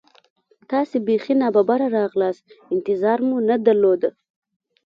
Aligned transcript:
تاسې 0.71 0.97
بیخي 1.07 1.33
نا 1.41 1.47
ببره 1.55 1.87
راغلاست، 1.97 2.43
انتظار 2.73 3.19
مو 3.27 3.37
نه 3.49 3.55
درلود. 3.65 4.01